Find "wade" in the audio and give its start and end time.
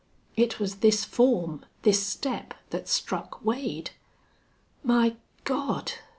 3.45-3.91